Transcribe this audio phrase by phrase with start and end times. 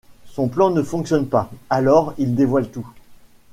[0.25, 2.87] Son plan ne fonctionne pas, alors il dévoile tout.